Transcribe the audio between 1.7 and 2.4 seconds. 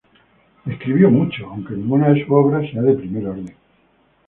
ninguna de sus